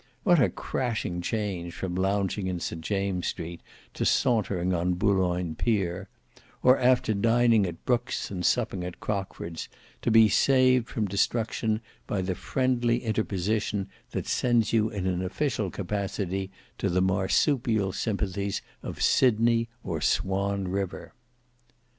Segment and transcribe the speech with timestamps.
[0.23, 3.61] What a crashing change from lounging in St James's street
[3.93, 6.09] to sauntering on Boulogne pier;
[6.63, 9.69] or, after dining at Brookes and supping at Crockford's,
[10.01, 15.69] to be saved from destruction by the friendly interposition that sends you in an official
[15.69, 16.49] capacity
[16.79, 21.13] to the marsupial sympathies of Sydney or Swan River!